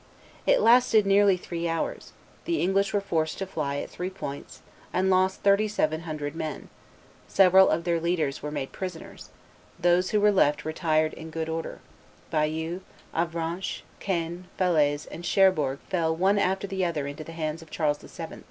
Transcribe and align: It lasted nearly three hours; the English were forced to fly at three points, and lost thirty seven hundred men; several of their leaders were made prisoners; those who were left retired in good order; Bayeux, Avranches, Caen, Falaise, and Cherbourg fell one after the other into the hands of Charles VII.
It 0.47 0.61
lasted 0.61 1.05
nearly 1.05 1.37
three 1.37 1.69
hours; 1.69 2.13
the 2.45 2.59
English 2.59 2.91
were 2.91 3.01
forced 3.01 3.37
to 3.37 3.45
fly 3.45 3.75
at 3.75 3.89
three 3.91 4.09
points, 4.09 4.63
and 4.91 5.11
lost 5.11 5.43
thirty 5.43 5.67
seven 5.67 6.01
hundred 6.09 6.33
men; 6.33 6.69
several 7.27 7.69
of 7.69 7.83
their 7.83 7.99
leaders 8.01 8.41
were 8.41 8.49
made 8.49 8.71
prisoners; 8.71 9.29
those 9.77 10.09
who 10.09 10.19
were 10.19 10.31
left 10.31 10.65
retired 10.65 11.13
in 11.13 11.29
good 11.29 11.49
order; 11.49 11.81
Bayeux, 12.31 12.81
Avranches, 13.13 13.83
Caen, 13.99 14.45
Falaise, 14.57 15.05
and 15.05 15.23
Cherbourg 15.23 15.77
fell 15.87 16.15
one 16.15 16.39
after 16.39 16.65
the 16.65 16.83
other 16.83 17.05
into 17.05 17.23
the 17.23 17.33
hands 17.33 17.61
of 17.61 17.69
Charles 17.69 17.99
VII. 17.99 18.37